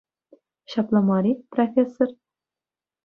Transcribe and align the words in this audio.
Ҫапла 0.73 1.01
мар-и, 1.09 1.35
профессор? 1.57 2.17